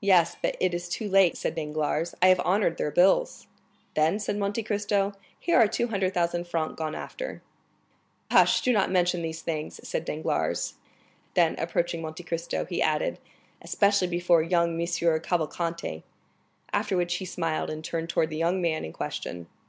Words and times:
"Yes, 0.00 0.36
but 0.42 0.56
it 0.58 0.74
is 0.74 0.88
too 0.88 1.08
late," 1.08 1.36
said 1.36 1.54
Danglars, 1.54 2.12
"I 2.20 2.26
have 2.26 2.40
honored 2.44 2.76
their 2.76 2.90
bills." 2.90 3.46
"Then," 3.94 4.18
said 4.18 4.36
Monte 4.36 4.64
Cristo, 4.64 5.12
"here 5.38 5.56
are 5.56 5.68
200,000 5.68 6.44
francs 6.48 6.74
gone 6.74 6.96
after——" 6.96 7.40
"Hush, 8.32 8.62
do 8.62 8.72
not 8.72 8.90
mention 8.90 9.22
these 9.22 9.42
things," 9.42 9.78
said 9.86 10.04
Danglars; 10.04 10.74
then, 11.34 11.56
approaching 11.60 12.02
Monte 12.02 12.24
Cristo, 12.24 12.64
he 12.64 12.82
added, 12.82 13.20
"especially 13.62 14.08
before 14.08 14.42
young 14.42 14.70
M. 14.72 14.84
Cavalcanti;" 15.20 16.02
after 16.72 16.96
which 16.96 17.14
he 17.18 17.24
smiled, 17.24 17.70
and 17.70 17.84
turned 17.84 18.08
towards 18.08 18.30
the 18.30 18.36
young 18.36 18.60
man 18.60 18.84
in 18.84 18.92
question. 18.92 19.46